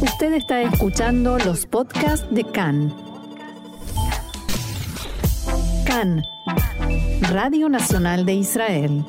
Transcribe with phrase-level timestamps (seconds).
[0.00, 2.94] Usted está escuchando los podcasts de CAN.
[5.86, 6.22] CAN,
[7.30, 9.04] Radio Nacional de Israel.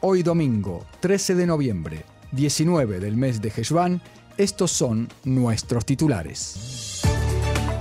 [0.00, 4.00] Hoy domingo, 13 de noviembre, 19 del mes de Heshvan,
[4.38, 7.02] estos son nuestros titulares.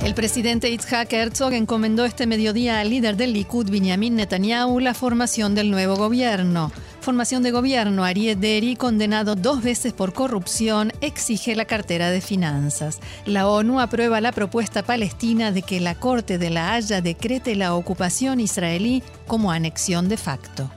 [0.04, 5.56] El presidente Itzhak Herzog encomendó este mediodía al líder del Likud, Benjamin Netanyahu, la formación
[5.56, 6.71] del nuevo gobierno.
[7.02, 13.00] Formación de gobierno, Ariel Deri, condenado dos veces por corrupción, exige la cartera de finanzas.
[13.26, 17.74] La ONU aprueba la propuesta palestina de que la Corte de la Haya decrete la
[17.74, 20.70] ocupación israelí como anexión de facto.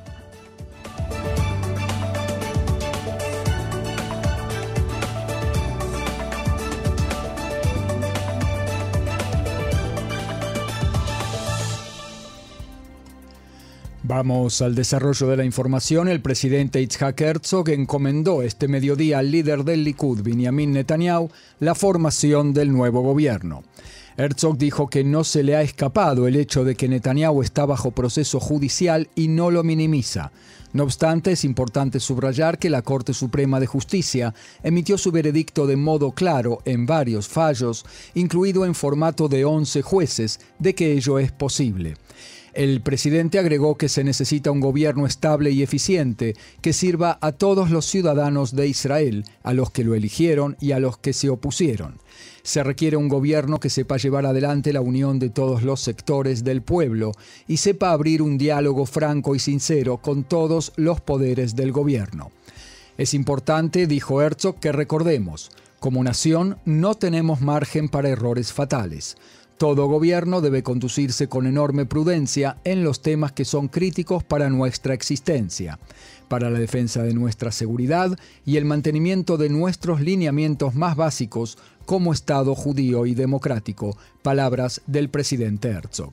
[14.04, 16.08] Vamos al desarrollo de la información.
[16.08, 22.52] El presidente Itzhak Herzog encomendó este mediodía al líder del Likud, Benjamin Netanyahu, la formación
[22.52, 23.62] del nuevo gobierno.
[24.16, 27.92] Herzog dijo que no se le ha escapado el hecho de que Netanyahu está bajo
[27.92, 30.32] proceso judicial y no lo minimiza.
[30.72, 34.34] No obstante, es importante subrayar que la Corte Suprema de Justicia
[34.64, 37.84] emitió su veredicto de modo claro en varios fallos,
[38.14, 41.94] incluido en formato de 11 jueces, de que ello es posible.
[42.54, 47.70] El presidente agregó que se necesita un gobierno estable y eficiente que sirva a todos
[47.70, 51.98] los ciudadanos de Israel, a los que lo eligieron y a los que se opusieron.
[52.42, 56.60] Se requiere un gobierno que sepa llevar adelante la unión de todos los sectores del
[56.60, 57.12] pueblo
[57.48, 62.32] y sepa abrir un diálogo franco y sincero con todos los poderes del gobierno.
[62.98, 65.50] Es importante, dijo Herzog, que recordemos,
[65.80, 69.16] como nación no tenemos margen para errores fatales.
[69.62, 74.92] Todo gobierno debe conducirse con enorme prudencia en los temas que son críticos para nuestra
[74.92, 75.78] existencia,
[76.32, 82.12] para la defensa de nuestra seguridad y el mantenimiento de nuestros lineamientos más básicos como
[82.12, 86.12] Estado judío y democrático, palabras del presidente Herzog.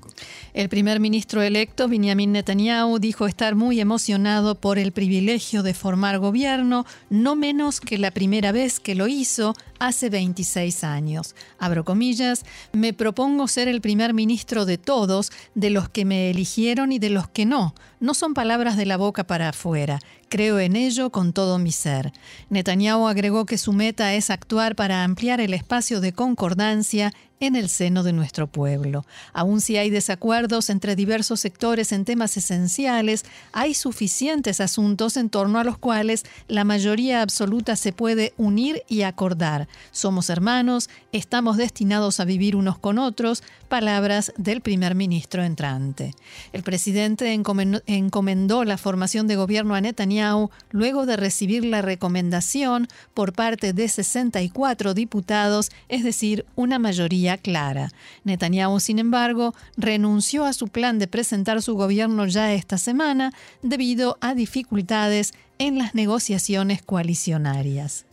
[0.53, 6.19] El primer ministro electo, Benjamin Netanyahu, dijo estar muy emocionado por el privilegio de formar
[6.19, 11.35] gobierno, no menos que la primera vez que lo hizo hace 26 años.
[11.59, 16.91] Abro comillas, me propongo ser el primer ministro de todos, de los que me eligieron
[16.91, 17.75] y de los que no.
[17.99, 19.99] No son palabras de la boca para afuera.
[20.29, 22.13] Creo en ello con todo mi ser.
[22.49, 27.69] Netanyahu agregó que su meta es actuar para ampliar el espacio de concordancia en el
[27.69, 29.05] seno de nuestro pueblo.
[29.33, 35.59] Aun si hay desacuerdos entre diversos sectores en temas esenciales, hay suficientes asuntos en torno
[35.59, 39.67] a los cuales la mayoría absoluta se puede unir y acordar.
[39.91, 46.15] Somos hermanos, estamos destinados a vivir unos con otros, palabras del primer ministro entrante.
[46.53, 53.33] El presidente encomendó la formación de gobierno a Netanyahu luego de recibir la recomendación por
[53.33, 57.91] parte de 64 diputados, es decir, una mayoría clara.
[58.23, 63.31] Netanyahu, sin embargo, renunció a su plan de presentar su gobierno ya esta semana
[63.61, 68.08] debido a dificultades en las negociaciones coalicionarias.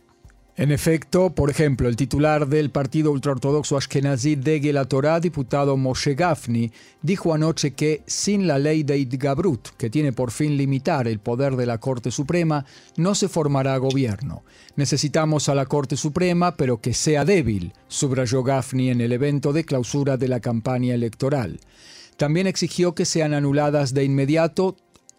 [0.59, 6.15] En efecto, por ejemplo, el titular del partido ultraortodoxo Ashkenazi de la Torah, diputado Moshe
[6.15, 6.71] Gafni,
[7.03, 11.57] dijo anoche que sin la ley de Idgabrut, que tiene por fin limitar el poder
[11.57, 14.43] de la Corte Suprema, no se formará gobierno.
[14.75, 19.63] Necesitamos a la Corte Suprema, pero que sea débil, subrayó Gafni en el evento de
[19.63, 21.59] clausura de la campaña electoral.
[22.17, 24.75] También exigió que sean anuladas de inmediato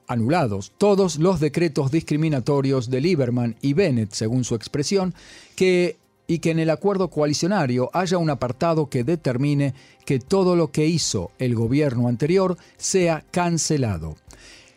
[0.09, 5.15] anulados todos los decretos discriminatorios de Lieberman y Bennett, según su expresión,
[5.55, 5.97] que
[6.31, 9.73] y que en el acuerdo coalicionario haya un apartado que determine
[10.05, 14.17] que todo lo que hizo el gobierno anterior sea cancelado.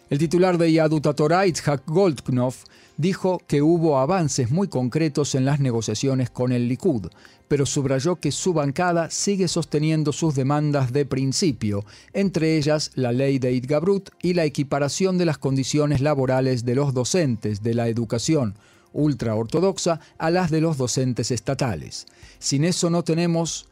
[0.09, 2.63] El titular de Yadut Torah, Itzhak Goldknopf,
[3.01, 7.07] dijo que hubo avances muy concretos en las negociaciones con el Likud,
[7.47, 13.39] pero subrayó que su bancada sigue sosteniendo sus demandas de principio, entre ellas la ley
[13.39, 18.55] de Idgabrut y la equiparación de las condiciones laborales de los docentes de la educación
[18.93, 22.05] ultraortodoxa a las de los docentes estatales.
[22.37, 23.67] Sin eso no tenemos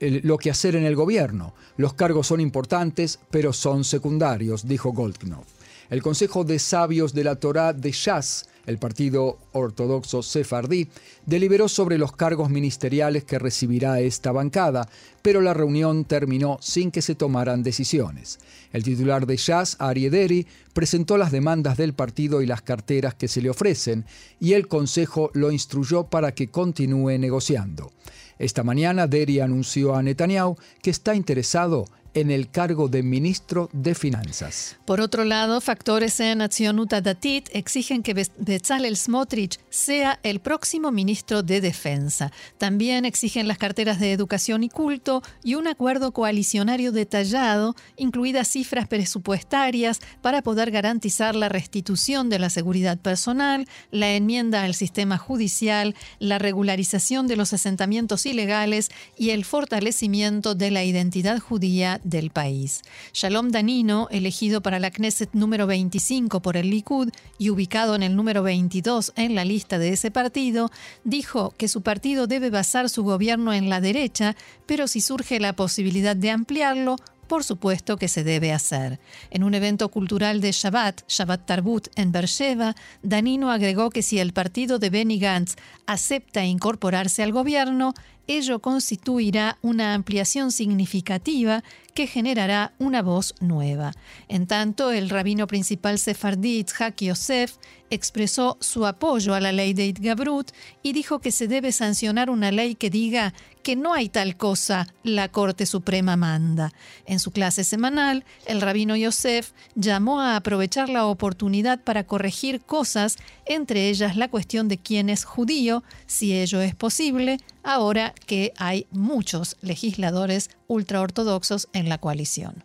[0.00, 1.54] lo que hacer en el gobierno.
[1.78, 5.46] Los cargos son importantes, pero son secundarios, dijo Goldknopf.
[5.88, 10.88] El Consejo de Sabios de la Torá de Shas el partido ortodoxo sefardí,
[11.26, 14.88] deliberó sobre los cargos ministeriales que recibirá esta bancada,
[15.22, 18.38] pero la reunión terminó sin que se tomaran decisiones.
[18.72, 23.40] El titular de Shas, Ari presentó las demandas del partido y las carteras que se
[23.40, 24.04] le ofrecen,
[24.40, 27.92] y el Consejo lo instruyó para que continúe negociando.
[28.38, 33.94] Esta mañana Deri anunció a Netanyahu que está interesado en el cargo de ministro de
[33.94, 34.76] Finanzas.
[34.86, 41.42] Por otro lado, factores en Acción Datit exigen que Bezalel Smotrich sea el próximo ministro
[41.42, 42.32] de Defensa.
[42.58, 48.88] También exigen las carteras de Educación y Culto y un acuerdo coalicionario detallado, incluidas cifras
[48.88, 55.94] presupuestarias para poder garantizar la restitución de la seguridad personal, la enmienda al sistema judicial,
[56.18, 62.82] la regularización de los asentamientos ilegales y el fortalecimiento de la identidad judía del país.
[63.12, 68.14] Shalom Danino, elegido para la Knesset número 25 por el Likud y ubicado en el
[68.14, 70.70] número 22 en la lista de ese partido,
[71.02, 74.36] dijo que su partido debe basar su gobierno en la derecha,
[74.66, 76.96] pero si surge la posibilidad de ampliarlo,
[77.26, 79.00] por supuesto que se debe hacer.
[79.30, 84.32] En un evento cultural de Shabbat, Shabbat Tarbut, en Beersheba, Danino agregó que si el
[84.32, 87.94] partido de Benny Gantz acepta incorporarse al gobierno,
[88.26, 91.62] ello constituirá una ampliación significativa
[91.94, 93.92] que generará una voz nueva.
[94.28, 97.56] En tanto, el rabino principal sefardí Itzhak Yosef
[97.90, 100.50] expresó su apoyo a la ley de Itgabrut
[100.82, 103.32] y dijo que se debe sancionar una ley que diga
[103.62, 106.72] que no hay tal cosa, la Corte Suprema manda.
[107.06, 113.16] En su clase semanal, el rabino Yosef llamó a aprovechar la oportunidad para corregir cosas,
[113.46, 118.86] entre ellas la cuestión de quién es judío, si ello es posible, ahora que hay
[118.90, 122.62] muchos legisladores ultraortodoxos en la coalición.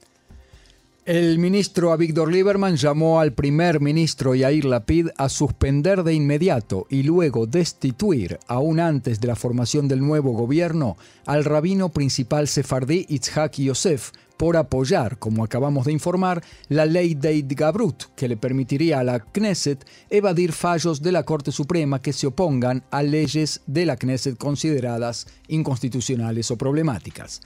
[1.06, 7.04] El ministro Avigdor Lieberman llamó al primer ministro Yair Lapid a suspender de inmediato y
[7.04, 13.56] luego destituir, aún antes de la formación del nuevo gobierno, al rabino principal sefardí Itzhak
[13.56, 19.04] Yosef por apoyar, como acabamos de informar, la ley de Gabrut, que le permitiría a
[19.04, 23.98] la Knesset evadir fallos de la Corte Suprema que se opongan a leyes de la
[23.98, 27.42] Knesset consideradas inconstitucionales o problemáticas.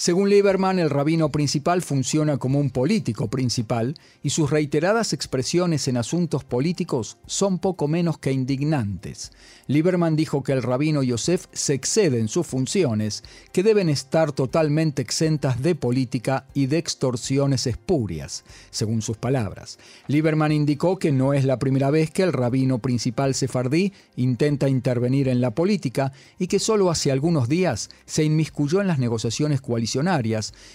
[0.00, 5.96] Según Lieberman, el rabino principal funciona como un político principal y sus reiteradas expresiones en
[5.96, 9.32] asuntos políticos son poco menos que indignantes.
[9.66, 15.02] Lieberman dijo que el rabino Yosef se excede en sus funciones, que deben estar totalmente
[15.02, 19.80] exentas de política y de extorsiones espurias, según sus palabras.
[20.06, 25.26] Lieberman indicó que no es la primera vez que el rabino principal sefardí intenta intervenir
[25.26, 29.60] en la política y que solo hace algunos días se inmiscuyó en las negociaciones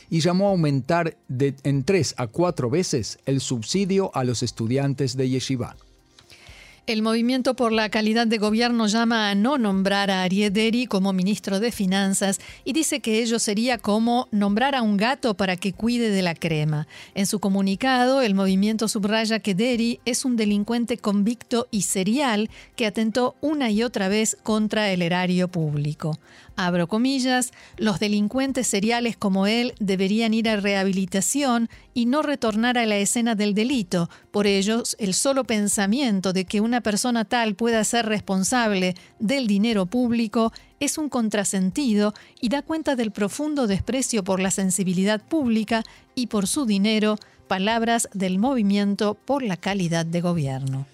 [0.09, 5.15] y llamó a aumentar de, en tres a cuatro veces el subsidio a los estudiantes
[5.17, 5.75] de Yeshiva.
[6.85, 11.61] El Movimiento por la Calidad de Gobierno llama a no nombrar a Ariederi como ministro
[11.61, 16.09] de Finanzas y dice que ello sería como nombrar a un gato para que cuide
[16.09, 16.85] de la crema.
[17.15, 22.85] En su comunicado, el movimiento subraya que Deri es un delincuente convicto y serial que
[22.85, 26.19] atentó una y otra vez contra el erario público.
[26.57, 32.85] Abro comillas, los delincuentes seriales como él deberían ir a rehabilitación y no retornar a
[32.85, 34.09] la escena del delito.
[34.31, 39.85] Por ello, el solo pensamiento de que una persona tal pueda ser responsable del dinero
[39.85, 45.83] público es un contrasentido y da cuenta del profundo desprecio por la sensibilidad pública
[46.15, 47.17] y por su dinero,
[47.47, 50.92] palabras del movimiento por la calidad de gobierno.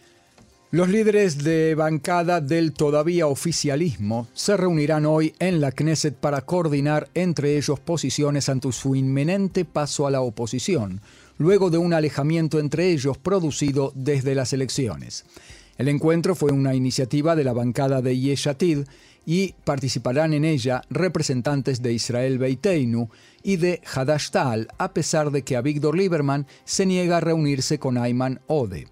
[0.71, 7.09] Los líderes de bancada del todavía oficialismo se reunirán hoy en la Knesset para coordinar
[7.15, 11.01] entre ellos posiciones ante su inminente paso a la oposición,
[11.39, 15.25] luego de un alejamiento entre ellos producido desde las elecciones.
[15.79, 18.83] El encuentro fue una iniciativa de la bancada de Yeshatid
[19.25, 23.09] y participarán en ella representantes de Israel Beiteinu
[23.41, 28.39] y de Hadashtal, a pesar de que Avigdor Lieberman se niega a reunirse con Ayman
[28.45, 28.85] Ode.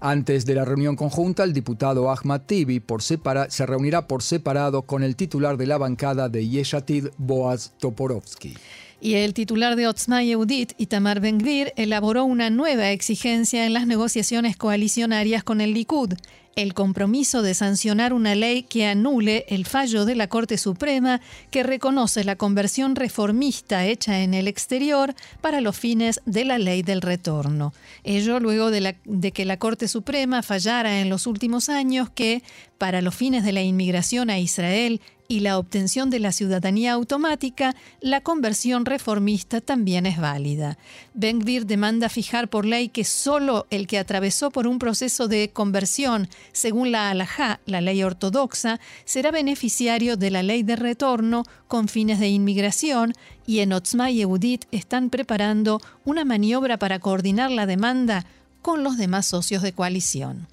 [0.00, 5.02] Antes de la reunión conjunta, el diputado Ahmad Tibi por se reunirá por separado con
[5.02, 8.54] el titular de la bancada de Yeshatid, Boaz Toporovsky.
[9.00, 14.56] Y el titular de Otzma Yehudit, Itamar Ben-Gvir, elaboró una nueva exigencia en las negociaciones
[14.56, 16.14] coalicionarias con el Likud
[16.58, 21.20] el compromiso de sancionar una ley que anule el fallo de la Corte Suprema
[21.52, 26.82] que reconoce la conversión reformista hecha en el exterior para los fines de la ley
[26.82, 27.72] del retorno.
[28.02, 32.42] Ello luego de, de que la Corte Suprema fallara en los últimos años que,
[32.76, 37.76] para los fines de la inmigración a Israel y la obtención de la ciudadanía automática,
[38.00, 40.78] la conversión reformista también es válida.
[41.12, 46.30] Ben-Gvir demanda fijar por ley que solo el que atravesó por un proceso de conversión
[46.52, 52.20] según la halajá, la ley ortodoxa, será beneficiario de la ley de retorno con fines
[52.20, 53.12] de inmigración
[53.46, 58.24] y en Otzma y Eudit están preparando una maniobra para coordinar la demanda
[58.62, 60.48] con los demás socios de coalición.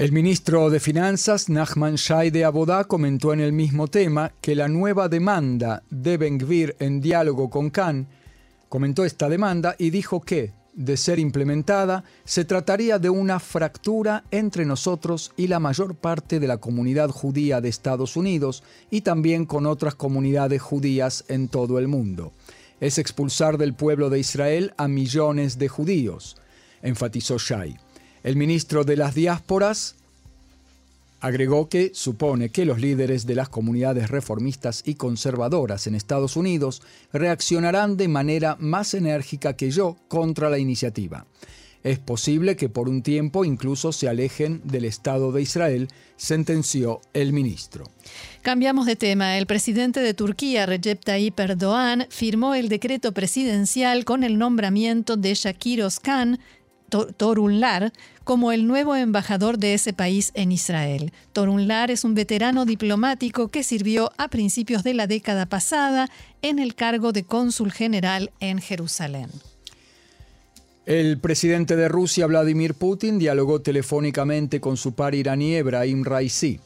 [0.00, 4.66] El ministro de Finanzas, Nachman Shai de Abodá, comentó en el mismo tema que la
[4.66, 8.08] nueva demanda de Ben-Gvir en diálogo con Khan
[8.70, 14.64] Comentó esta demanda y dijo que, de ser implementada, se trataría de una fractura entre
[14.64, 19.66] nosotros y la mayor parte de la comunidad judía de Estados Unidos y también con
[19.66, 22.32] otras comunidades judías en todo el mundo.
[22.80, 26.38] Es expulsar del pueblo de Israel a millones de judíos,
[26.80, 27.76] enfatizó Shai.
[28.22, 29.94] El ministro de las diásporas
[31.20, 36.80] Agregó que supone que los líderes de las comunidades reformistas y conservadoras en Estados Unidos
[37.12, 41.26] reaccionarán de manera más enérgica que yo contra la iniciativa.
[41.82, 47.32] Es posible que por un tiempo incluso se alejen del Estado de Israel, sentenció el
[47.32, 47.84] ministro.
[48.42, 49.38] Cambiamos de tema.
[49.38, 55.34] El presidente de Turquía, Recep Tayyip Erdogan, firmó el decreto presidencial con el nombramiento de
[55.34, 56.38] Shakir Özkan
[56.90, 57.92] Torunlar
[58.24, 61.12] como el nuevo embajador de ese país en Israel.
[61.32, 66.08] Torunlar es un veterano diplomático que sirvió a principios de la década pasada
[66.42, 69.30] en el cargo de cónsul general en Jerusalén.
[70.86, 76.58] El presidente de Rusia, Vladimir Putin, dialogó telefónicamente con su par iraní Ebrahim Raisi.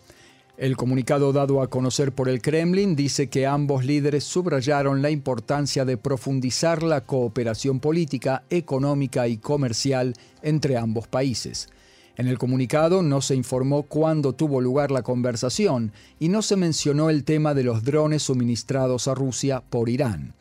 [0.56, 5.84] El comunicado dado a conocer por el Kremlin dice que ambos líderes subrayaron la importancia
[5.84, 11.68] de profundizar la cooperación política, económica y comercial entre ambos países.
[12.16, 17.10] En el comunicado no se informó cuándo tuvo lugar la conversación y no se mencionó
[17.10, 20.34] el tema de los drones suministrados a Rusia por Irán.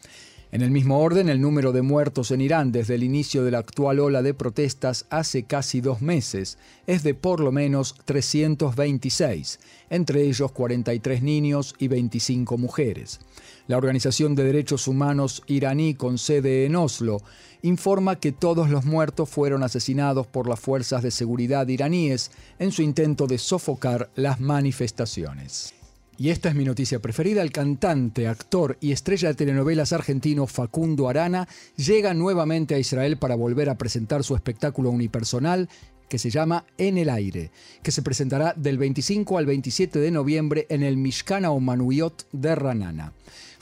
[0.54, 3.58] En el mismo orden, el número de muertos en Irán desde el inicio de la
[3.58, 10.22] actual ola de protestas hace casi dos meses es de por lo menos 326, entre
[10.22, 13.20] ellos 43 niños y 25 mujeres.
[13.66, 17.24] La Organización de Derechos Humanos iraní con sede en Oslo
[17.64, 22.30] informa que todos los muertos fueron asesinados por las fuerzas de seguridad iraníes
[22.60, 25.74] en su intento de sofocar las manifestaciones.
[26.18, 27.42] Y esta es mi noticia preferida.
[27.42, 33.36] El cantante, actor y estrella de telenovelas argentino Facundo Arana llega nuevamente a Israel para
[33.36, 35.70] volver a presentar su espectáculo unipersonal
[36.08, 37.50] que se llama En el Aire,
[37.82, 43.14] que se presentará del 25 al 27 de noviembre en el Mishkana Omanuyot de Ranana.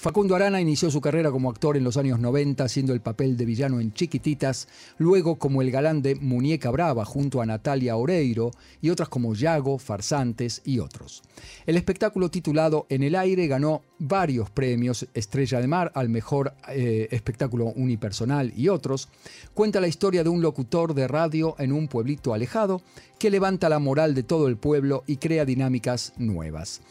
[0.01, 3.45] Facundo Arana inició su carrera como actor en los años 90 haciendo el papel de
[3.45, 4.67] villano en Chiquititas,
[4.97, 8.49] luego como el galán de Muñeca Brava junto a Natalia Oreiro
[8.81, 11.21] y otras como Yago, Farsantes y otros.
[11.67, 17.07] El espectáculo titulado En el aire ganó varios premios Estrella de Mar al mejor eh,
[17.11, 19.07] espectáculo unipersonal y otros.
[19.53, 22.81] Cuenta la historia de un locutor de radio en un pueblito alejado
[23.19, 26.81] que levanta la moral de todo el pueblo y crea dinámicas nuevas.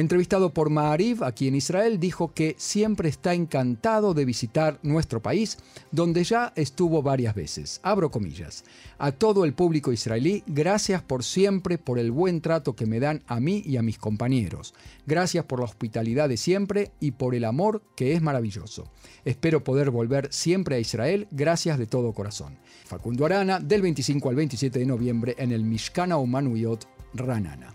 [0.00, 5.58] Entrevistado por Maariv aquí en Israel, dijo que siempre está encantado de visitar nuestro país,
[5.92, 7.80] donde ya estuvo varias veces.
[7.82, 8.64] Abro comillas.
[8.96, 13.22] A todo el público israelí, gracias por siempre, por el buen trato que me dan
[13.26, 14.72] a mí y a mis compañeros.
[15.06, 18.90] Gracias por la hospitalidad de siempre y por el amor que es maravilloso.
[19.26, 22.56] Espero poder volver siempre a Israel, gracias de todo corazón.
[22.86, 27.74] Facundo Arana, del 25 al 27 de noviembre en el Mishkana Umanuyot, Ranana.